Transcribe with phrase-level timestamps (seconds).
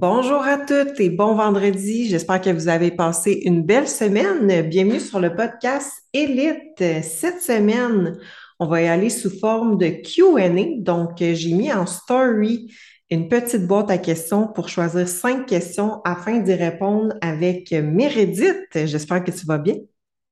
[0.00, 2.08] Bonjour à toutes et bon vendredi.
[2.08, 4.66] J'espère que vous avez passé une belle semaine.
[4.66, 7.02] Bienvenue sur le podcast Élite.
[7.02, 8.18] Cette semaine,
[8.58, 10.48] on va y aller sous forme de Q&A.
[10.78, 12.74] Donc, j'ai mis en story
[13.10, 18.68] une petite boîte à questions pour choisir cinq questions afin d'y répondre avec Mérédith.
[18.72, 19.74] J'espère que tu vas bien.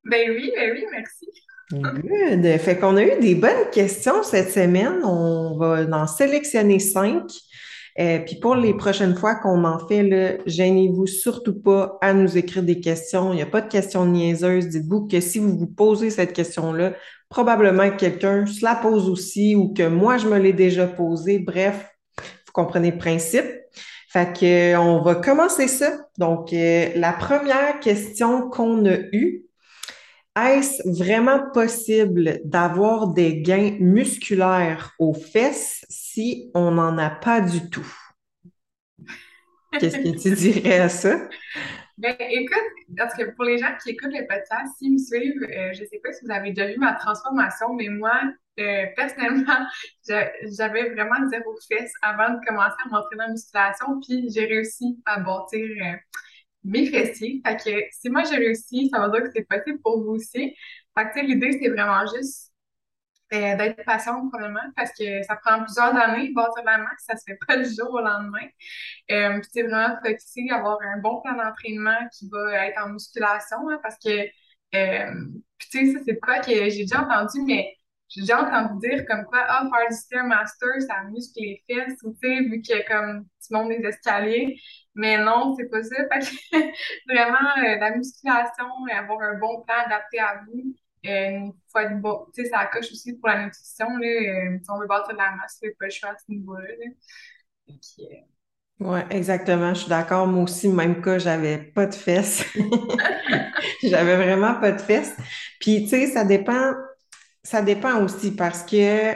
[0.02, 1.26] Ben oui, ben oui, merci.
[1.70, 2.58] Good.
[2.58, 5.04] Fait qu'on a eu des bonnes questions cette semaine.
[5.04, 7.24] On va en sélectionner cinq.
[7.98, 12.62] Euh, puis pour les prochaines fois qu'on en fait, gênez-vous surtout pas à nous écrire
[12.62, 13.32] des questions.
[13.32, 14.68] Il n'y a pas de questions niaiseuses.
[14.68, 16.92] Dites-vous que si vous vous posez cette question-là,
[17.28, 21.40] probablement que quelqu'un se la pose aussi ou que moi, je me l'ai déjà posée.
[21.40, 23.46] Bref, vous comprenez le principe.
[24.10, 25.90] Fait que, euh, on va commencer ça.
[26.18, 29.47] Donc, euh, la première question qu'on a eue,
[30.46, 37.70] est-ce vraiment possible d'avoir des gains musculaires aux fesses si on n'en a pas du
[37.70, 37.90] tout?
[39.78, 41.28] Qu'est-ce que tu dirais à ça?
[41.98, 42.62] Ben, écoute,
[42.96, 45.86] parce que pour les gens qui écoutent le podcast, s'ils me suivent, euh, je ne
[45.86, 48.20] sais pas si vous avez déjà vu ma transformation, mais moi,
[48.60, 49.66] euh, personnellement,
[50.08, 55.18] j'avais vraiment zéro fesses avant de commencer à m'entraîner en musculation, puis j'ai réussi à
[55.18, 55.96] bâtir euh,
[56.68, 57.42] mes fessiers.
[57.46, 60.54] Fait que si moi j'ai réussi, ça veut dire que c'est possible pour vous aussi.
[60.98, 62.52] Fait que l'idée, c'est vraiment juste
[63.34, 67.24] euh, d'être patient probablement parce que ça prend plusieurs années, bâtir la masse, ça se
[67.26, 68.46] fait pas du jour au lendemain.
[69.10, 73.68] Euh, puis c'est vraiment focusé, avoir un bon plan d'entraînement qui va être en musculation
[73.70, 74.28] hein, parce que
[74.74, 75.14] euh,
[75.58, 77.74] tu sais, ça c'est quoi que j'ai déjà entendu, mais
[78.08, 82.08] j'ai déjà entendu dire comme quoi, ah, faire du Stairmaster, ça muscle les fesses, tu
[82.22, 84.58] sais, vu que comme tu montes des escaliers.
[84.94, 85.96] Mais non, c'est pas ça.
[86.12, 90.74] Fait que vraiment, euh, la musculation, avoir un bon plan adapté à vous.
[91.06, 94.06] Euh, fois de bon, tu sais, ça coche aussi pour la nutrition, là.
[94.06, 96.68] Euh, si on veut bâtir de la masse, il pas le choix à ce niveau-là.
[96.68, 97.76] Là.
[98.80, 99.74] Oui, exactement.
[99.74, 100.26] Je suis d'accord.
[100.26, 102.44] Moi aussi, même cas, j'avais pas de fesses.
[103.82, 105.16] j'avais vraiment pas de fesses.
[105.60, 106.72] Puis, tu sais, ça dépend
[107.42, 109.12] ça dépend aussi parce que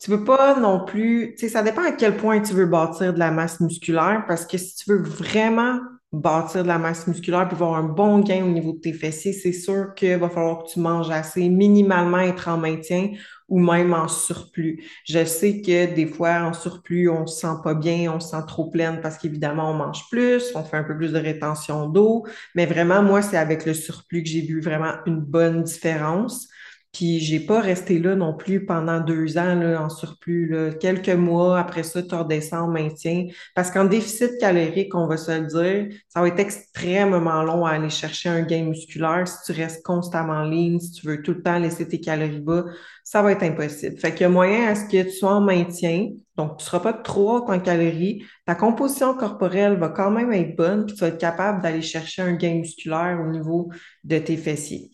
[0.00, 3.14] tu veux pas non plus, tu sais, ça dépend à quel point tu veux bâtir
[3.14, 5.78] de la masse musculaire parce que si tu veux vraiment
[6.12, 9.32] bâtir de la masse musculaire puis avoir un bon gain au niveau de tes fessiers,
[9.32, 13.12] c'est sûr qu'il va falloir que tu manges assez, minimalement être en maintien
[13.48, 14.82] ou même en surplus.
[15.04, 18.44] Je sais que des fois, en surplus, on se sent pas bien, on se sent
[18.46, 22.26] trop pleine parce qu'évidemment, on mange plus, on fait un peu plus de rétention d'eau,
[22.54, 26.48] mais vraiment, moi, c'est avec le surplus que j'ai vu vraiment une bonne différence.
[26.92, 30.46] Puis j'ai pas resté là non plus pendant deux ans là, en surplus.
[30.48, 30.72] Là.
[30.72, 33.28] Quelques mois après ça, tu redescends en maintien.
[33.54, 37.72] Parce qu'en déficit calorique, on va se le dire, ça va être extrêmement long à
[37.72, 41.32] aller chercher un gain musculaire si tu restes constamment en ligne, si tu veux tout
[41.32, 42.64] le temps laisser tes calories bas,
[43.04, 43.96] ça va être impossible.
[43.98, 46.10] Fait qu'il y a moyen à ce que tu sois en maintien.
[46.36, 48.24] Donc, tu ne seras pas trop haut en calories.
[48.44, 52.20] Ta composition corporelle va quand même être bonne, puis tu vas être capable d'aller chercher
[52.20, 53.70] un gain musculaire au niveau
[54.04, 54.90] de tes fessiers.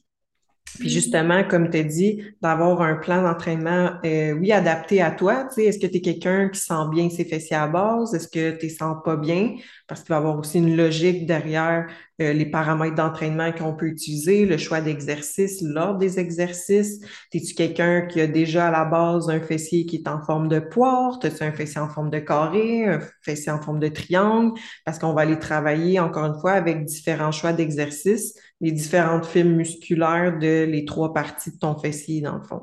[0.78, 5.44] Puis justement, comme tu as dit, d'avoir un plan d'entraînement, euh, oui, adapté à toi.
[5.44, 8.14] Tu sais, est-ce que tu es quelqu'un qui sent bien ses fessiers à base?
[8.14, 9.56] Est-ce que tu ne sens pas bien?
[9.86, 11.86] Parce qu'il va y avoir aussi une logique derrière
[12.20, 17.00] euh, les paramètres d'entraînement qu'on peut utiliser, le choix d'exercice, l'ordre des exercices.
[17.32, 20.58] Es-tu quelqu'un qui a déjà à la base un fessier qui est en forme de
[20.58, 21.20] poire?
[21.22, 24.58] As-tu un fessier en forme de carré, un fessier en forme de triangle?
[24.84, 29.56] Parce qu'on va aller travailler, encore une fois, avec différents choix d'exercices, les différentes fibres
[29.56, 32.62] musculaires de les trois parties de ton fessier, dans le fond.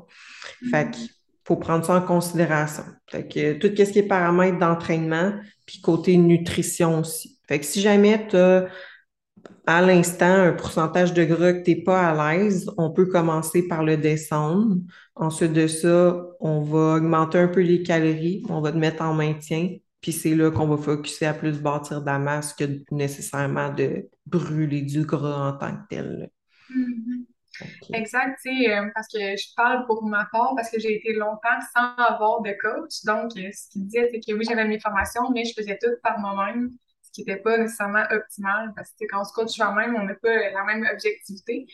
[0.70, 1.08] Fait qu'il
[1.44, 2.84] faut prendre ça en considération.
[3.10, 5.32] Fait que tout ce qui est paramètres d'entraînement,
[5.64, 7.38] puis côté nutrition aussi.
[7.48, 8.36] Fait que si jamais tu
[9.66, 13.66] à l'instant un pourcentage de gras que tu n'es pas à l'aise, on peut commencer
[13.66, 14.76] par le descendre.
[15.14, 19.14] Ensuite de ça, on va augmenter un peu les calories, on va te mettre en
[19.14, 23.72] maintien, puis c'est là qu'on va focuser à plus bâtir de la masse que nécessairement
[23.72, 26.30] de brûler du gras en tant que tel.
[26.70, 27.24] Mm-hmm.
[27.94, 31.14] Exact, tu sais, euh, parce que je parle pour ma part, parce que j'ai été
[31.14, 33.02] longtemps sans avoir de coach.
[33.04, 35.90] Donc, euh, ce qu'il disait, c'est que oui, j'avais mes formations, mais je faisais tout
[36.02, 36.70] par moi-même
[37.16, 40.50] qui n'était pas nécessairement optimal parce que quand on se coach soi-même, on n'a pas
[40.50, 41.66] la même objectivité.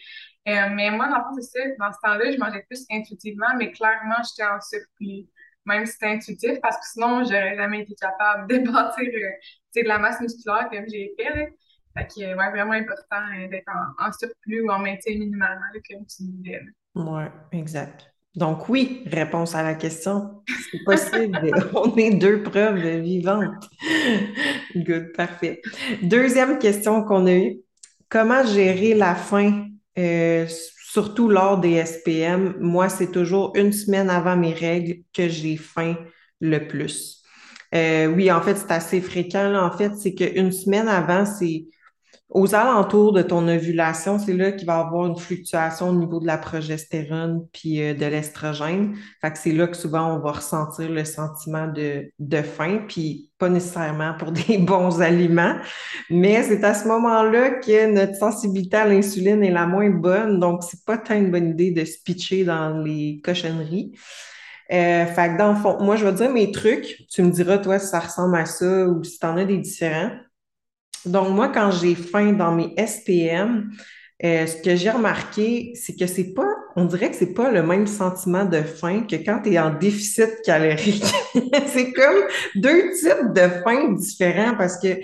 [0.48, 1.60] Euh, mais moi, dans le fond, ça.
[1.78, 5.28] Dans ce temps-là, je mangeais plus intuitivement, mais clairement, j'étais en surplus.
[5.64, 9.88] Même si c'était intuitif, parce que sinon, j'aurais jamais été capable de bâtir euh, de
[9.88, 11.36] la masse musculaire comme j'ai fait.
[11.36, 11.46] Là.
[11.96, 16.22] Fait que, ouais, vraiment important euh, d'être en, surplus ou en maintien minimalement, comme tu
[16.22, 16.60] disais.
[16.94, 17.22] Oui,
[17.52, 18.11] exact.
[18.34, 20.42] Donc oui, réponse à la question.
[20.70, 21.50] C'est possible.
[21.74, 23.68] On est deux preuves vivantes.
[24.76, 25.60] Good, parfait.
[26.02, 27.58] Deuxième question qu'on a eue.
[28.08, 29.66] Comment gérer la faim,
[29.98, 32.56] euh, surtout lors des SPM?
[32.58, 35.96] Moi, c'est toujours une semaine avant mes règles que j'ai faim
[36.40, 37.22] le plus.
[37.74, 39.54] Euh, oui, en fait, c'est assez fréquent.
[39.54, 41.66] En fait, c'est qu'une semaine avant, c'est
[42.32, 46.18] aux alentours de ton ovulation, c'est là qu'il va y avoir une fluctuation au niveau
[46.18, 48.94] de la progestérone puis euh, de l'estrogène.
[49.20, 53.30] Fait que c'est là que souvent on va ressentir le sentiment de, de faim, puis
[53.38, 55.56] pas nécessairement pour des bons aliments,
[56.08, 60.62] mais c'est à ce moment-là que notre sensibilité à l'insuline est la moins bonne, donc
[60.62, 63.92] c'est pas tant une bonne idée de se pitcher dans les cochonneries.
[64.72, 67.58] Euh, fait que dans le fond, moi je vais dire mes trucs, tu me diras
[67.58, 70.12] toi si ça ressemble à ça ou si tu en as des différents.
[71.06, 73.70] Donc, moi, quand j'ai faim dans mes SPM,
[74.24, 76.46] euh, ce que j'ai remarqué, c'est que c'est pas,
[76.76, 79.70] on dirait que c'est pas le même sentiment de faim que quand tu es en
[79.74, 81.04] déficit calorique.
[81.66, 82.22] c'est comme
[82.54, 85.00] deux types de faim différents parce que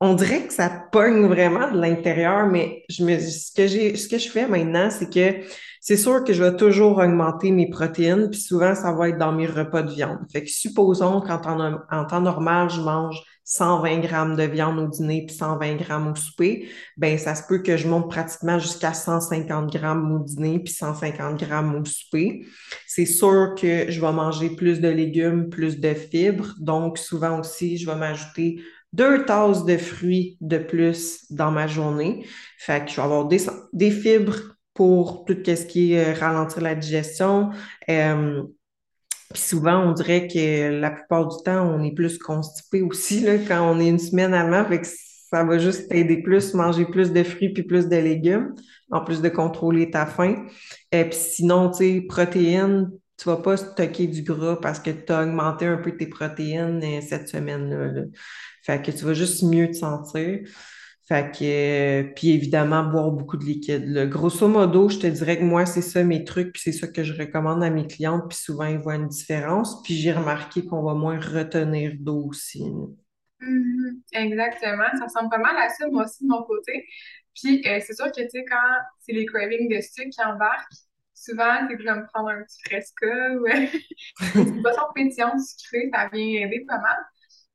[0.00, 4.08] on dirait que ça pogne vraiment de l'intérieur, mais je me, ce que j'ai, ce
[4.08, 5.46] que je fais maintenant, c'est que
[5.80, 9.32] c'est sûr que je vais toujours augmenter mes protéines, puis souvent, ça va être dans
[9.32, 10.18] mes repas de viande.
[10.32, 15.24] Fait que supposons qu'en en temps normal, je mange 120 grammes de viande au dîner
[15.26, 19.72] puis 120 grammes au souper, ben ça se peut que je monte pratiquement jusqu'à 150
[19.72, 22.46] grammes au dîner puis 150 grammes au souper.
[22.86, 26.54] C'est sûr que je vais manger plus de légumes, plus de fibres.
[26.60, 28.62] Donc, souvent aussi, je vais m'ajouter
[28.92, 32.26] deux tasses de fruits de plus dans ma journée.
[32.58, 36.74] Fait que je vais avoir des, fibres pour tout ce qui est euh, ralentir la
[36.74, 37.50] digestion.
[37.88, 38.42] Euh,
[39.32, 43.38] puis souvent, on dirait que la plupart du temps, on est plus constipé aussi là,
[43.38, 44.64] quand on est une semaine avant.
[44.64, 48.54] Fait que ça va juste t'aider plus, manger plus de fruits puis plus de légumes,
[48.90, 50.46] en plus de contrôler ta faim.
[50.90, 55.12] Et puis sinon, tu sais, protéines, tu vas pas stocker du gras parce que tu
[55.12, 57.86] as augmenté un peu tes protéines euh, cette semaine-là.
[57.86, 58.02] Là.
[58.64, 60.40] Fait que tu vas juste mieux te sentir.
[61.12, 64.08] Fait que, puis évidemment, boire beaucoup de liquide.
[64.08, 67.04] Grosso modo, je te dirais que moi, c'est ça mes trucs, puis c'est ça que
[67.04, 69.82] je recommande à mes clientes, puis souvent, ils voient une différence.
[69.82, 72.62] Puis j'ai remarqué qu'on va moins retenir d'eau aussi.
[73.42, 74.00] Mm-hmm.
[74.14, 74.86] exactement.
[74.98, 76.86] Ça ressemble pas mal à ça, moi aussi, de mon côté.
[77.34, 80.72] Puis euh, c'est sûr que, tu sais, quand c'est les cravings de sucre qui embarquent,
[81.12, 83.46] souvent, c'est que je vais me prendre un petit fresca ou
[84.34, 86.96] une boisson pétillante sucrée, ça vient aider pas mal.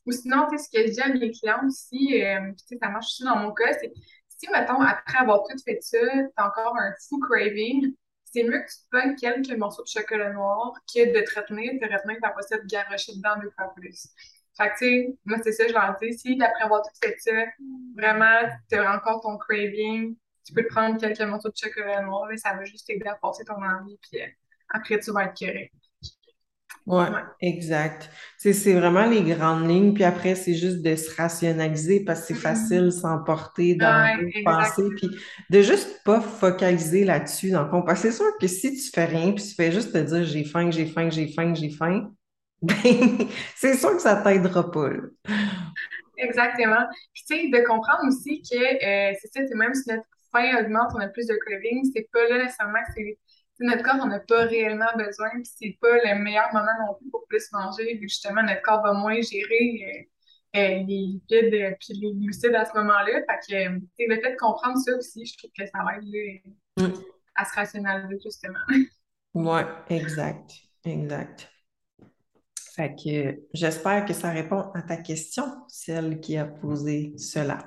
[0.08, 2.90] Ou sinon, tu ce que je dis à mes clients aussi, euh, tu sais, ça
[2.90, 3.94] marche aussi dans mon cas, c'est
[4.30, 5.98] si, mettons, après avoir tout fait ça,
[6.36, 7.94] t'as encore un fou craving,
[8.26, 11.74] c'est mieux que tu te pognes quelques morceaux de chocolat noir que de te retenir,
[11.74, 14.10] de retenir, t'as pas ça de garocher dedans deux fois plus.
[14.58, 17.16] Fait que, tu sais, moi, c'est ça, je leur dis, si après avoir tout fait
[17.20, 17.32] ça,
[17.96, 20.16] vraiment, t'as encore ton craving,
[20.46, 23.16] tu peux te prendre quelques morceaux de chocolat noir, et ça va juste t'aider à
[23.16, 24.28] passer ton envie, puis euh,
[24.70, 25.74] après, tu vas être correct.
[26.90, 27.04] Oui,
[27.42, 28.10] exact.
[28.38, 32.34] c'est vraiment les grandes lignes, puis après, c'est juste de se rationaliser parce que c'est
[32.36, 32.38] mm-hmm.
[32.38, 35.10] facile s'emporter dans le passé, puis
[35.50, 39.54] de juste pas focaliser là-dessus dans c'est sûr que si tu fais rien, puis tu
[39.54, 42.10] fais juste te dire j'ai faim, j'ai faim, j'ai faim, j'ai faim,
[42.62, 44.90] ben, c'est sûr que ça t'aidera pas.
[46.18, 46.88] Exactement.
[47.14, 50.92] Puis tu sais, de comprendre aussi que euh, c'est ça, même si notre faim augmente,
[50.96, 53.18] on a plus de craving, c'est pas là nécessairement que c'est
[53.60, 57.10] notre corps, on n'a pas réellement besoin, puis c'est pas le meilleur moment non plus
[57.10, 60.08] pour plus manger, vu que justement notre corps va moins gérer
[60.56, 63.22] euh, euh, les lipides et puis les glucides à ce moment-là.
[63.28, 66.44] Fait que le fait de comprendre ça aussi, je trouve que ça va aider
[66.78, 66.94] mm.
[67.36, 68.60] à se rationaliser justement.
[69.34, 70.52] Oui, exact,
[70.84, 71.50] exact.
[72.76, 77.60] Fait que j'espère que ça répond à ta question, celle qui a posé cela.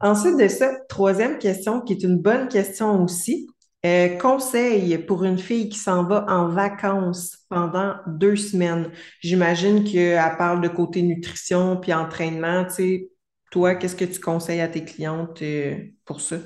[0.00, 3.48] Ensuite de ça, troisième question, qui est une bonne question aussi.
[3.86, 8.90] Euh, conseil pour une fille qui s'en va en vacances pendant deux semaines.
[9.20, 12.64] J'imagine qu'elle parle de côté nutrition puis entraînement.
[12.64, 13.10] Tu sais,
[13.52, 16.36] toi, qu'est-ce que tu conseilles à tes clientes euh, pour ça?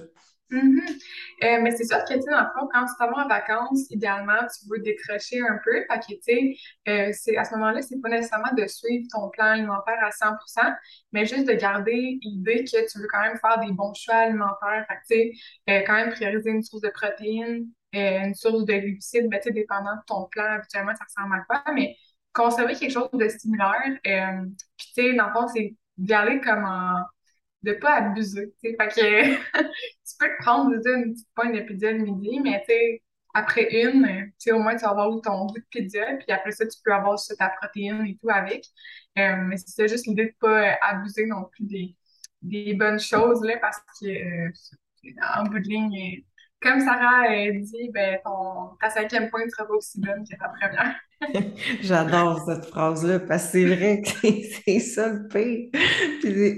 [0.50, 0.98] Mm-hmm.
[1.44, 4.40] Euh, mais c'est sûr que, dans le fond, quand tu t'en vas en vacances, idéalement,
[4.46, 5.84] tu veux décrocher un peu.
[5.90, 10.10] Fait que, euh, à ce moment-là, c'est pas nécessairement de suivre ton plan alimentaire à
[10.10, 10.72] 100%
[11.12, 14.86] mais juste de garder l'idée que tu veux quand même faire des bons choix alimentaires.
[15.12, 19.94] Euh, quand même prioriser une source de protéines, une source de glucides, ben, tu dépendant
[19.94, 21.96] de ton plan, habituellement, ça ressemble à quoi, mais
[22.32, 23.98] conserver quelque chose de similaire.
[24.04, 27.02] Puis, tu sais, dans le fond, c'est d'y comme en
[27.62, 28.52] de pas abuser.
[28.62, 28.68] Que
[29.62, 32.64] tu peux te prendre une petite pointe de pizza le midi, mais
[33.34, 36.78] après une, au moins tu vas avoir ton goût de pizza, puis après ça, tu
[36.84, 38.64] peux avoir ta protéine et tout avec.
[39.18, 41.96] Euh, mais c'est juste l'idée de pas abuser non plus des,
[42.42, 44.50] des bonnes choses, là, parce que euh,
[45.36, 46.24] en bout de ligne,
[46.60, 50.48] comme Sarah a dit, ben, ton, ta cinquième pointe sera pas aussi bonne que ta
[50.48, 50.94] première.
[51.82, 54.28] J'adore cette phrase-là parce que c'est vrai que
[54.64, 55.70] c'est ça le pire.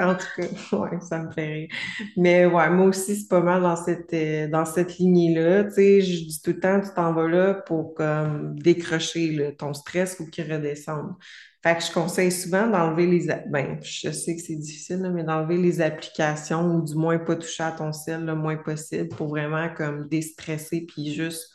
[0.00, 1.68] en tout cas, ouais, ça me fait rire.
[2.16, 5.64] Mais ouais, moi aussi, c'est pas mal dans cette, euh, dans cette lignée-là.
[5.64, 9.73] Tu sais, je dis tout le temps, tu t'en vas là pour comme décrocher ton
[9.73, 11.14] stress ou qu'il redescende.
[11.62, 13.26] Fait que je conseille souvent d'enlever les...
[13.49, 17.62] Ben, je sais que c'est difficile, mais d'enlever les applications ou du moins pas toucher
[17.62, 21.52] à ton ciel le moins possible pour vraiment comme déstresser puis juste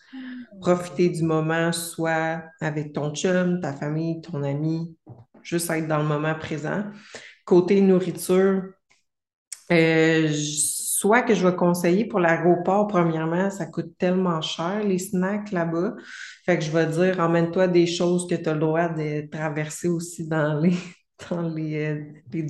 [0.61, 4.95] profiter du moment, soit avec ton chum, ta famille, ton ami,
[5.43, 6.85] juste être dans le moment présent.
[7.45, 8.63] Côté nourriture,
[9.71, 10.29] euh,
[10.99, 15.93] soit que je vais conseiller pour l'aéroport, premièrement, ça coûte tellement cher, les snacks là-bas.
[16.43, 19.89] Fait que je vais dire, emmène-toi des choses que tu as le droit de traverser
[19.89, 20.73] aussi dans les,
[21.29, 22.45] dans les, euh, les.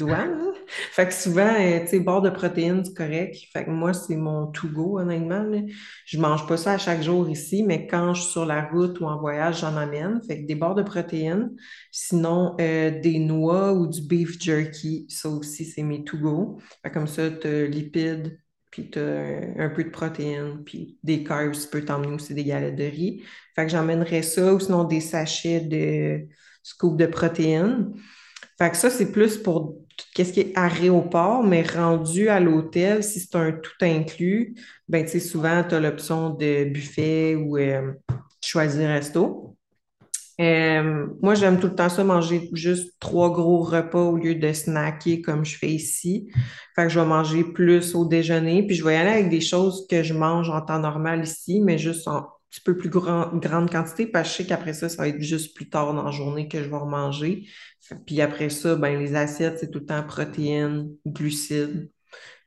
[0.68, 3.38] Fait que souvent, euh, tu sais, bord de protéines, c'est correct.
[3.54, 5.44] Fait que moi, c'est mon to-go, honnêtement.
[5.44, 5.60] Là.
[6.06, 9.00] Je mange pas ça à chaque jour ici, mais quand je suis sur la route
[9.00, 10.22] ou en voyage, j'en amène.
[10.28, 11.52] Fait que des bords de protéines.
[11.92, 16.60] Sinon, euh, des noix ou du beef jerky, ça aussi, c'est mes to-go.
[16.84, 18.38] Fait comme ça, tu as lipides,
[18.70, 22.76] puis tu un peu de protéines, puis des carbs, tu peux t'emmener aussi des galettes
[22.76, 23.24] de riz.
[23.56, 26.28] Fait que j'emmènerais ça, ou sinon des sachets de
[26.64, 27.94] scoop de protéines.
[28.58, 29.76] Fait que ça, c'est plus pour
[30.14, 34.56] qu'est-ce qui est aéroport, mais rendu à l'hôtel, si c'est un tout inclus,
[34.88, 37.94] ben, tu sais, souvent, tu as l'option de buffet ou euh,
[38.42, 39.56] choisir resto.
[40.40, 44.54] Euh, moi, j'aime tout le temps ça, manger juste trois gros repas au lieu de
[44.54, 46.30] snacker comme je fais ici.
[46.76, 49.42] Fait que je vais manger plus au déjeuner, puis je vais y aller avec des
[49.42, 53.70] choses que je mange en temps normal ici, mais juste en petit peu plus grande
[53.70, 56.12] quantité parce que je sais qu'après ça, ça va être juste plus tard dans la
[56.12, 57.48] journée que je vais remanger.
[58.06, 61.90] Puis après ça, ben, les assiettes, c'est tout le temps protéines, glucides,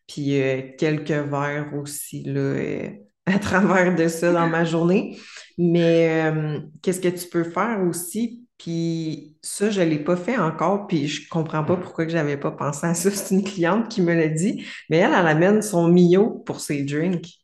[0.07, 2.89] puis euh, quelques verres aussi là, euh,
[3.27, 5.19] à travers de ça dans ma journée.
[5.59, 8.47] Mais euh, qu'est-ce que tu peux faire aussi?
[8.59, 12.37] Puis ça, je ne l'ai pas fait encore, puis je comprends pas pourquoi je n'avais
[12.37, 13.11] pas pensé à ça.
[13.11, 16.83] C'est une cliente qui me l'a dit, mais elle, elle amène son Mio pour ses
[16.85, 17.41] drinks.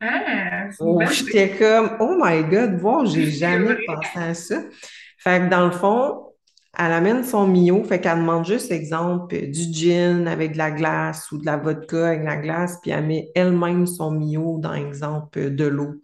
[0.00, 0.51] Ah,
[1.12, 4.62] j'étais comme, oh my God, wow, j'ai jamais pensé à ça.
[5.18, 6.32] Fait que dans le fond,
[6.78, 11.30] elle amène son Mio, fait qu'elle demande juste, exemple, du gin avec de la glace
[11.30, 14.72] ou de la vodka avec de la glace, puis elle met elle-même son Mio dans,
[14.72, 16.00] exemple, de l'eau.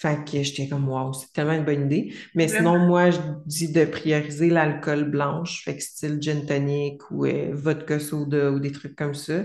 [0.00, 2.14] Fait que j'étais comme, wow, c'est tellement une bonne idée.
[2.34, 7.26] Mais sinon, moi, je dis de prioriser l'alcool blanche, fait que style gin tonic ou
[7.26, 9.42] euh, vodka soda ou des trucs comme ça.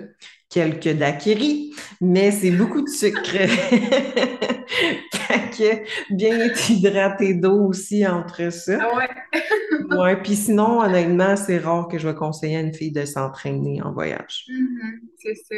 [0.50, 3.20] Quelques daiquiris, mais c'est beaucoup de sucre.
[5.58, 8.78] que bien être hydraté d'eau aussi entre ça.
[8.82, 9.10] Ah ouais.
[9.98, 13.82] ouais, puis sinon, honnêtement, c'est rare que je vais conseiller à une fille de s'entraîner
[13.82, 14.46] en voyage.
[14.50, 15.56] Mm-hmm, c'est ça.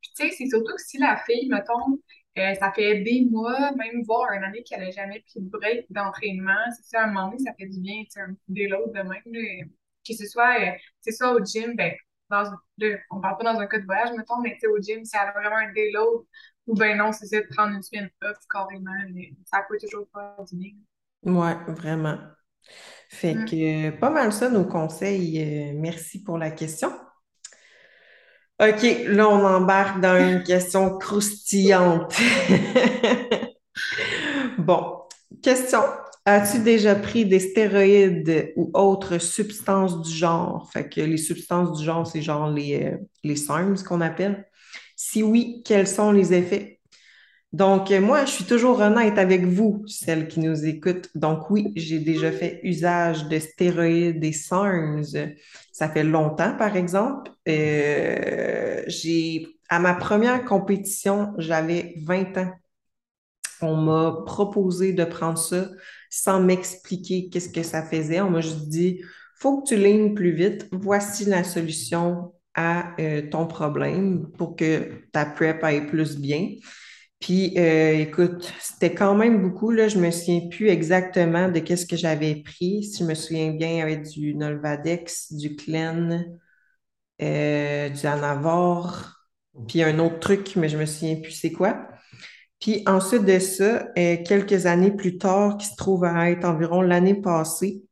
[0.00, 1.98] Puis tu sais, c'est surtout que si la fille, mettons,
[2.38, 5.86] euh, ça fait des mois, même voire une année qu'elle n'a jamais pris de break
[5.90, 6.70] d'entraînement.
[6.76, 8.92] C'est ça, à un moment donné, ça fait du bien, tu sais, un petit déload
[8.92, 9.70] de même.
[10.06, 11.92] que ce soit, euh, c'est soit au gym, ben,
[12.28, 12.44] dans,
[12.78, 15.28] le, on parle pas dans un cas de voyage, mettons, mais au gym, si elle
[15.28, 16.24] a vraiment un déload,
[16.66, 20.06] ou ben non, c'est ça, de prendre une semaine off carrément, mais ça peut toujours
[20.50, 20.72] du bien.
[21.24, 22.18] Ouais, vraiment.
[23.08, 23.44] Fait mm.
[23.44, 25.40] que pas mal ça, nos conseils.
[25.40, 26.90] Euh, merci pour la question.
[28.60, 32.14] OK, là, on embarque dans une question croustillante.
[34.58, 35.02] bon,
[35.42, 35.80] question.
[36.24, 40.68] As-tu déjà pris des stéroïdes ou autres substances du genre?
[40.72, 44.44] Fait que les substances du genre, c'est genre les, euh, les SARMs qu'on appelle.
[44.96, 46.80] Si oui, quels sont les effets?
[47.52, 51.08] Donc, euh, moi, je suis toujours honnête avec vous, celles qui nous écoutent.
[51.14, 55.04] Donc, oui, j'ai déjà fait usage de stéroïdes et SARMs.
[55.72, 57.30] Ça fait longtemps, par exemple.
[57.48, 62.52] Euh, j'ai, à ma première compétition, j'avais 20 ans.
[63.62, 65.68] On m'a proposé de prendre ça
[66.10, 68.20] sans m'expliquer qu'est-ce que ça faisait.
[68.20, 69.02] On m'a juste dit,
[69.38, 70.68] faut que tu lignes plus vite.
[70.72, 76.48] Voici la solution à euh, ton problème pour que ta prep aille plus bien.
[77.20, 79.70] Puis, euh, écoute, c'était quand même beaucoup.
[79.70, 82.84] Là, je me souviens plus exactement de qu'est-ce que j'avais pris.
[82.84, 86.38] Si je me souviens bien, il y avait du Nolvadex, du Clen,
[87.22, 89.12] euh, du Anavor,
[89.68, 91.88] puis un autre truc, mais je me souviens plus c'est quoi.
[92.60, 97.14] Puis ensuite de ça, quelques années plus tard, qui se trouve à être environ l'année
[97.14, 97.82] passée,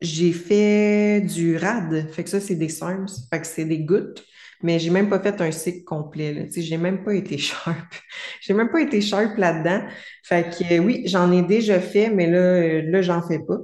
[0.00, 2.10] j'ai fait du RAD.
[2.12, 3.08] Fait que ça, c'est des SARMs.
[3.30, 4.24] Fait que c'est des gouttes
[4.62, 6.32] mais j'ai même pas fait un cycle complet.
[6.32, 6.42] Là.
[6.54, 7.94] J'ai même pas été sharp.
[8.40, 9.82] j'ai même pas été sharp là-dedans.
[10.22, 13.58] Fait que oui, j'en ai déjà fait, mais là, euh, là, j'en fais pas.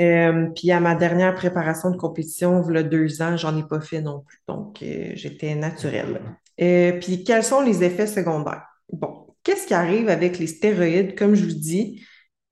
[0.00, 3.64] Euh, puis à ma dernière préparation de compétition, il y a deux ans, j'en ai
[3.64, 4.38] pas fait non plus.
[4.48, 6.20] Donc, euh, j'étais naturelle.
[6.56, 8.64] puis quels sont les effets secondaires?
[8.92, 11.18] Bon, qu'est-ce qui arrive avec les stéroïdes?
[11.18, 12.02] Comme je vous dis,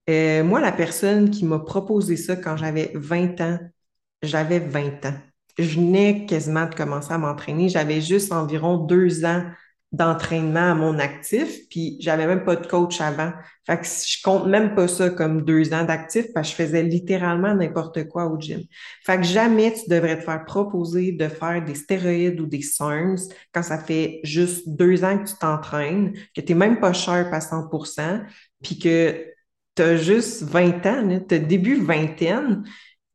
[0.08, 3.58] moi, la personne qui m'a proposé ça quand j'avais 20 ans,
[4.22, 5.14] j'avais 20 ans
[5.58, 7.68] je venais quasiment de commencer à m'entraîner.
[7.68, 9.44] J'avais juste environ deux ans
[9.90, 13.32] d'entraînement à mon actif, puis j'avais même pas de coach avant.
[13.66, 16.82] Fait que je compte même pas ça comme deux ans d'actif parce que je faisais
[16.82, 18.60] littéralement n'importe quoi au gym.
[19.04, 23.16] Fait que jamais tu devrais te faire proposer de faire des stéroïdes ou des SARMs
[23.52, 27.32] quand ça fait juste deux ans que tu t'entraînes, que tu n'es même pas cher
[27.32, 28.26] à 100%
[28.62, 29.24] puis que
[29.78, 32.64] tu as juste 20 ans, tu as début vingtaine,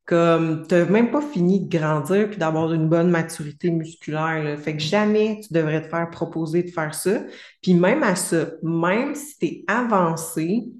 [0.05, 4.58] comme tu n'as même pas fini de grandir puis d'avoir une bonne maturité musculaire.
[4.60, 7.24] Fait que jamais tu devrais te faire proposer de faire ça.
[7.62, 10.72] Puis même à ça, même si tu es avancé,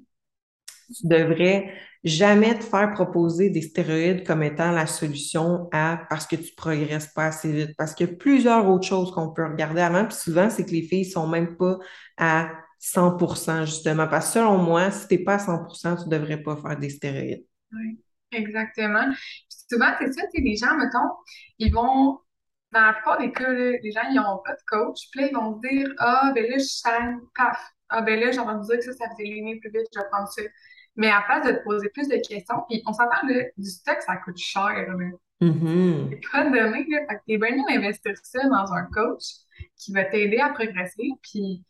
[0.96, 1.70] tu devrais
[2.02, 7.08] jamais te faire proposer des stéroïdes comme étant la solution à parce que tu progresses
[7.08, 7.76] pas assez vite.
[7.76, 10.06] Parce qu'il y a plusieurs autres choses qu'on peut regarder avant.
[10.06, 11.78] Puis souvent, c'est que les filles sont même pas
[12.16, 12.50] à
[12.80, 14.06] 100% justement.
[14.08, 16.76] Parce que selon moi, si tu n'es pas à 100% tu ne devrais pas faire
[16.78, 17.44] des stéroïdes.
[17.72, 17.98] Oui.
[18.34, 19.12] Exactement.
[19.48, 21.10] souvent, c'est ça, tu les gens, mettons,
[21.58, 22.18] ils vont,
[22.72, 25.34] dans la plupart des cas, les gens, ils n'ont pas de coach, puis là, ils
[25.34, 27.58] vont dire, ah, ben là, je saigne, paf.
[27.88, 30.06] Ah, ben là, j'ai envie dire que ça, ça faisait l'aîner plus vite, je vais
[30.10, 30.42] prendre ça.
[30.96, 34.16] Mais à place de te poser plus de questions, puis on s'entend, du stock, ça
[34.16, 34.94] coûte cher, là.
[35.40, 36.10] Mm-hmm.
[36.10, 36.98] C'est pas donné, là.
[37.08, 39.24] Fait que t'es bien mieux d'investir ça dans un coach
[39.76, 41.64] qui va t'aider à progresser, puis,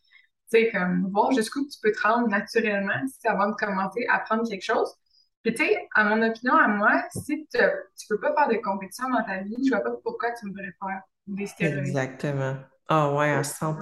[0.55, 4.47] sais, comme, voir jusqu'où tu peux te rendre naturellement, si avant de commencer à apprendre
[4.47, 4.93] quelque chose.
[5.43, 7.69] Puis, tu sais, à mon opinion, à moi, si tu ne
[8.09, 11.01] peux pas faire de compétition dans ta vie, je vois pas pourquoi tu voudrais faire
[11.27, 11.79] des stéroïdes.
[11.79, 12.57] Exactement.
[12.87, 13.77] Ah ouais, à 100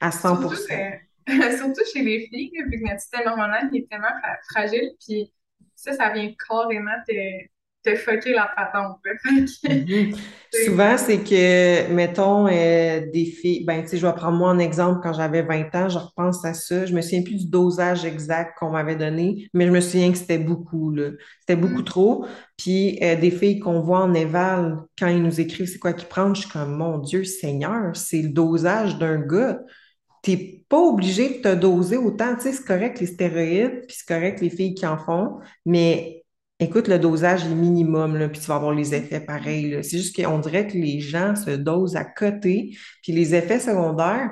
[0.00, 4.08] À 100 surtout, surtout, chez les filles, vu que notre système hormonal est tellement
[4.50, 5.32] fragile, puis
[5.74, 7.46] ça, ça vient carrément te,
[7.84, 9.00] te fucker la patente.
[10.50, 14.58] Souvent, c'est que, mettons, euh, des filles, ben, tu sais, je vais prendre moi en
[14.58, 16.86] exemple, quand j'avais 20 ans, je repense à ça.
[16.86, 20.16] Je me souviens plus du dosage exact qu'on m'avait donné, mais je me souviens que
[20.16, 21.10] c'était beaucoup, là.
[21.40, 21.84] C'était beaucoup mhm.
[21.84, 22.26] trop.
[22.56, 26.08] Puis, euh, des filles qu'on voit en éval, quand ils nous écrivent c'est quoi qu'ils
[26.08, 29.60] prennent, je suis comme, mon Dieu Seigneur, c'est le dosage d'un gars.
[30.22, 32.34] T'es pas obligé de te doser autant.
[32.34, 36.17] Tu sais, c'est correct les stéroïdes, puis c'est correct les filles qui en font, mais
[36.60, 39.78] Écoute, le dosage est minimum, là, puis tu vas avoir les effets pareils.
[39.84, 44.30] C'est juste qu'on dirait que les gens se dosent à côté, puis les effets secondaires,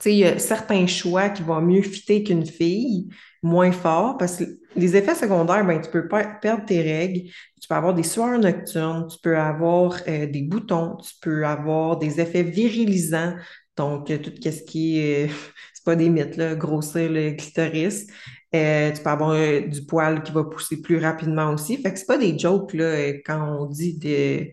[0.00, 3.08] tu sais, il y a certains choix qui vont mieux fitter qu'une fille,
[3.42, 4.44] moins fort, parce que
[4.76, 7.28] les effets secondaires, ben, tu peux perdre tes règles,
[7.60, 11.98] tu peux avoir des sueurs nocturnes, tu peux avoir euh, des boutons, tu peux avoir
[11.98, 13.34] des effets virilisants,
[13.76, 15.28] donc tout ce qui est,
[15.74, 18.06] c'est pas des mythes, là, grossir le clitoris.
[18.54, 21.76] Euh, tu peux avoir euh, du poil qui va pousser plus rapidement aussi.
[21.82, 24.46] Fait que c'est pas des jokes là, euh, quand on dit de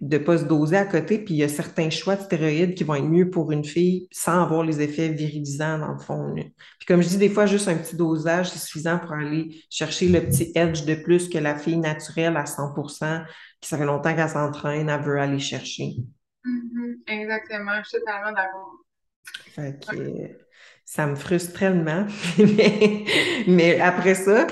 [0.00, 2.84] ne pas se doser à côté, puis il y a certains choix de stéroïdes qui
[2.84, 6.34] vont être mieux pour une fille sans avoir les effets virilisants dans le fond.
[6.34, 10.08] Puis comme je dis, des fois, juste un petit dosage, c'est suffisant pour aller chercher
[10.08, 13.24] le petit edge de plus que la fille naturelle à 100%
[13.60, 15.96] qui ça fait longtemps qu'elle s'entraîne, elle veut aller chercher.
[16.44, 16.96] Mm-hmm.
[17.06, 18.72] exactement, je suis totalement d'accord.
[19.54, 20.47] Fait que,
[20.88, 22.06] ça me frustre tellement.
[23.46, 24.46] mais, après ça,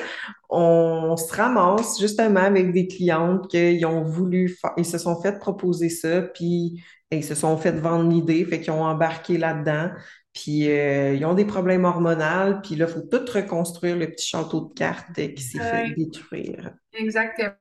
[0.51, 5.89] on se ramasse justement avec des clientes qui ont voulu, ils se sont fait proposer
[5.89, 9.91] ça, puis ils se sont fait vendre l'idée, fait qu'ils ont embarqué là-dedans.
[10.35, 14.29] Puis euh, ils ont des problèmes hormonaux, puis là, il faut tout reconstruire le petit
[14.29, 16.75] château de cartes qui s'est fait détruire.
[16.93, 17.55] Exactement.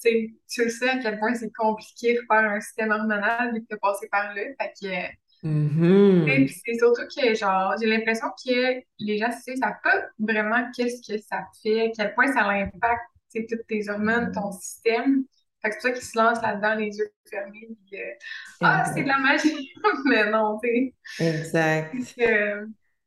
[0.00, 3.66] Puis tu sais à quel point c'est compliqué de faire un système hormonal vu que
[3.70, 4.42] tu passé par là.
[4.60, 6.28] Fait que Mm-hmm.
[6.28, 10.68] Et puis c'est surtout que, genre, j'ai l'impression que les gens, ne savent pas vraiment
[10.74, 15.24] qu'est-ce que ça fait, à quel point ça impacte, toutes tes hormones, ton système.
[15.62, 17.68] Fait que c'est pour ça qu'ils se lancent là-dedans, les yeux fermés.
[17.86, 18.12] Puis, euh,
[18.62, 19.72] ah, c'est de la magie!
[20.06, 21.38] Mais non, tu sais.
[21.38, 21.94] Exact.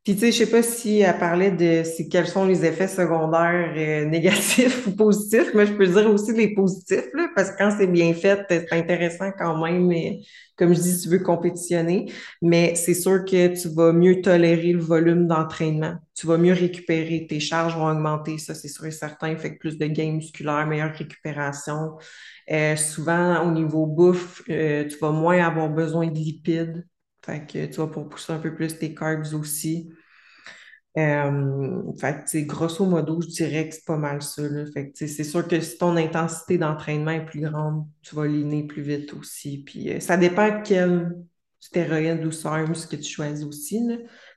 [0.09, 3.75] Puis, tu sais, je sais pas si elle parlait de quels sont les effets secondaires
[3.77, 7.75] euh, négatifs ou positifs, mais je peux dire aussi les positifs, là, parce que quand
[7.77, 10.21] c'est bien fait, c'est intéressant quand même, mais
[10.57, 12.11] comme je dis, si tu veux compétitionner.
[12.41, 15.93] Mais c'est sûr que tu vas mieux tolérer le volume d'entraînement.
[16.15, 17.27] Tu vas mieux récupérer.
[17.29, 19.37] Tes charges vont augmenter, ça, c'est sûr et certain.
[19.37, 21.99] Fait que plus de gains musculaires, meilleure récupération.
[22.49, 26.83] Euh, souvent, au niveau bouffe, euh, tu vas moins avoir besoin de lipides
[27.25, 29.91] fait que tu vas pour pousser un peu plus tes carbs aussi.
[30.97, 34.43] Euh, fait grosso modo, je dirais que c'est pas mal ça.
[34.73, 38.63] Fait que, c'est sûr que si ton intensité d'entraînement est plus grande, tu vas liner
[38.65, 39.63] plus vite aussi.
[39.63, 41.15] Puis euh, ça dépend quel
[41.59, 43.81] stéroïde ou SARMs que tu choisis aussi,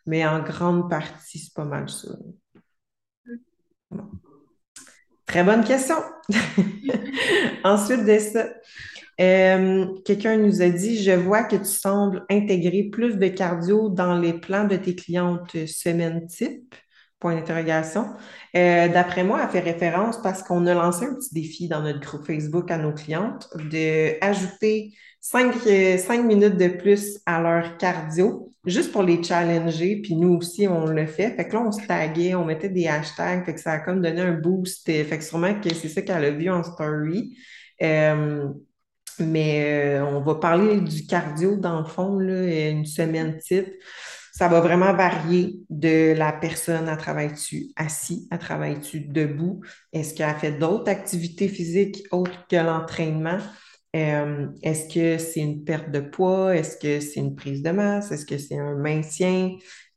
[0.07, 2.09] mais en grande partie, c'est pas mal ça.
[5.27, 5.97] Très bonne question.
[7.65, 8.49] Ensuite de ça,
[9.23, 14.19] euh, quelqu'un nous a dit, je vois que tu sembles intégrer plus de cardio dans
[14.19, 16.75] les plans de tes clientes semaine type.
[17.21, 18.07] Point d'interrogation.
[18.57, 22.01] Euh, d'après moi, elle fait référence parce qu'on a lancé un petit défi dans notre
[22.01, 27.77] groupe Facebook à nos clientes de ajouter cinq, euh, cinq minutes de plus à leur
[27.77, 30.01] cardio, juste pour les challenger.
[30.03, 31.31] Puis nous aussi, on le fait.
[31.37, 33.45] Fait que là, on se taguait, on mettait des hashtags.
[33.45, 34.85] Fait que ça a comme donné un boost.
[34.87, 37.37] Fait que sûrement que c'est ça qu'elle a vu en story.
[37.83, 38.49] Euh,
[39.21, 43.69] mais on va parler du cardio dans le fond, là, une semaine type
[44.33, 46.89] ça va vraiment varier de la personne.
[46.89, 48.27] à travaille-tu assis?
[48.31, 49.61] à travaille-tu debout?
[49.93, 53.39] Est-ce qu'elle fait d'autres activités physiques autres que l'entraînement?
[53.95, 56.57] Euh, est-ce que c'est une perte de poids?
[56.57, 58.11] Est-ce que c'est une prise de masse?
[58.11, 59.51] Est-ce que c'est un maintien?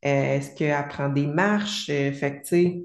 [0.06, 1.90] Euh, est-ce qu'elle prend des marches?
[1.90, 2.84] Euh, fait que,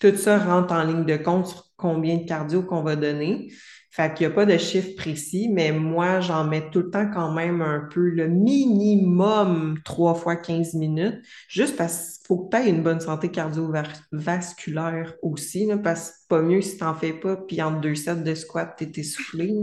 [0.00, 3.52] tout ça rentre en ligne de compte sur combien de cardio qu'on va donner.
[3.96, 7.10] Fait qu'il n'y a pas de chiffre précis, mais moi, j'en mets tout le temps
[7.10, 12.54] quand même un peu le minimum 3 fois 15 minutes, juste parce qu'il faut que
[12.54, 16.92] tu aies une bonne santé cardiovasculaire aussi, là, parce que pas mieux si tu n'en
[16.92, 19.54] fais pas, puis entre deux sets de squat, tu es essoufflé.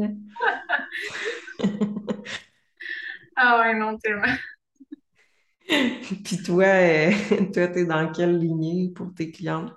[3.35, 4.33] ah ouais, non, tellement.
[6.25, 7.11] puis toi, euh,
[7.53, 9.69] toi, tu es dans quelle lignée pour tes clients?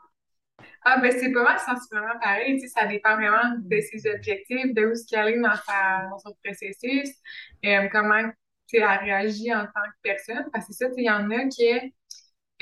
[0.88, 2.60] Ah, ben c'est pas mal sensiblement pareil.
[2.60, 6.08] Tu sais, ça dépend vraiment de ses objectifs, de où ce qu'elle est dans, sa,
[6.08, 7.10] dans son processus,
[7.64, 8.22] et euh, comment
[8.68, 10.46] tu sais, elle réagit en tant que personne.
[10.52, 11.72] Parce que ça, il y en a qui,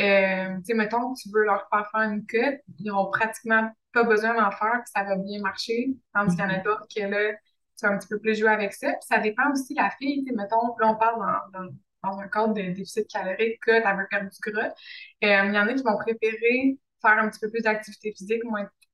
[0.00, 3.70] euh, tu sais, mettons que tu veux leur faire faire une cut, ils n'ont pratiquement
[3.92, 5.90] pas besoin d'en faire, puis ça va bien marcher.
[6.14, 6.64] Tandis qu'il y en a mm-hmm.
[6.64, 7.32] d'autres qui, là,
[7.78, 8.88] tu vas un petit peu plus jouer avec ça.
[8.88, 10.24] Puis ça dépend aussi de la fille.
[10.24, 11.20] Tu sais, mettons, là, on parle
[11.52, 11.68] dans, dans,
[12.02, 14.68] dans un cadre de déficit calorique, cut, elle veut perdre du gras.
[14.68, 14.72] Euh,
[15.20, 18.42] il y en a qui vont préférer faire un petit peu plus d'activité physique,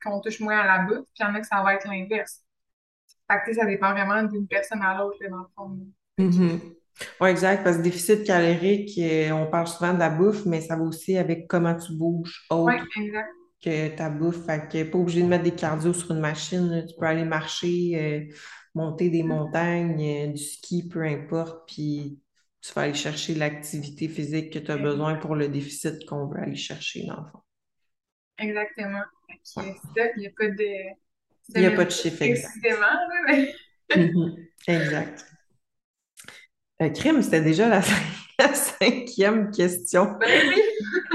[0.03, 1.87] qu'on touche moins à la bouffe, puis il y en a que ça va être
[1.87, 2.41] l'inverse.
[3.31, 5.79] Fait que, ça dépend vraiment d'une personne à l'autre, dans le fond.
[6.19, 6.61] Mm-hmm.
[7.21, 10.77] Oui, exact, parce que déficit calorique, euh, on parle souvent de la bouffe, mais ça
[10.77, 12.85] va aussi avec comment tu bouges autre
[13.63, 14.45] que ta bouffe.
[14.47, 16.85] Fait que pas obligé de mettre des cardio sur une machine.
[16.89, 18.35] Tu peux aller marcher, euh,
[18.75, 19.27] monter des mm-hmm.
[19.27, 22.21] montagnes, euh, du ski, peu importe, puis
[22.61, 26.41] tu vas aller chercher l'activité physique que tu as besoin pour le déficit qu'on veut
[26.41, 27.41] aller chercher dans le fond.
[28.41, 29.03] Exactement.
[29.57, 31.01] il n'y a pas de.
[31.55, 32.53] Il n'y a pas de chiffre exact.
[33.97, 34.37] Mhm.
[34.69, 35.27] Exact.
[36.81, 37.83] Euh, crime, c'était déjà la,
[38.55, 40.17] cinquième question.
[40.21, 40.63] Ben oui.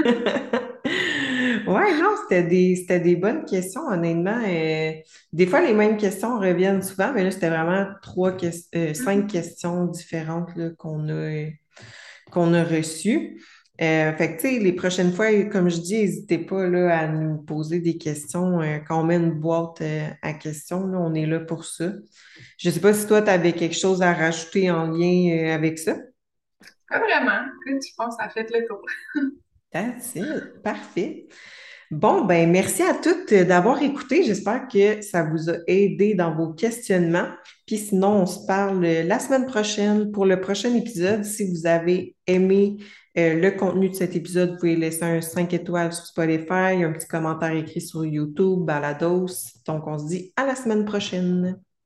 [1.66, 4.42] ouais, non, c'était des, des bonnes questions, honnêtement.
[4.46, 4.92] Euh,
[5.32, 9.26] des fois, les mêmes questions reviennent souvent, mais là, c'était vraiment trois euh, cinq mhm.
[9.26, 11.46] questions différentes qu'on a,
[12.30, 13.40] qu'on a reçues.
[13.80, 17.80] Euh, fait que, les prochaines fois, comme je dis, n'hésitez pas là, à nous poser
[17.80, 18.60] des questions.
[18.62, 21.92] Euh, quand on met une boîte euh, à questions, là, on est là pour ça.
[22.58, 25.78] Je ne sais pas si toi, tu avais quelque chose à rajouter en lien avec
[25.78, 25.96] ça?
[26.88, 27.44] Pas vraiment.
[27.66, 28.80] Je pense que ça fait le tour.
[29.72, 30.62] That's it.
[30.62, 31.26] Parfait.
[31.90, 34.24] Bon, ben merci à toutes d'avoir écouté.
[34.24, 37.28] J'espère que ça vous a aidé dans vos questionnements.
[37.64, 41.24] Puis sinon, on se parle la semaine prochaine pour le prochain épisode.
[41.24, 42.78] Si vous avez aimé
[43.18, 46.92] euh, le contenu de cet épisode, vous pouvez laisser un 5 étoiles sur Spotify, un
[46.92, 49.26] petit commentaire écrit sur YouTube, Balados.
[49.66, 51.58] Donc, on se dit à la semaine prochaine.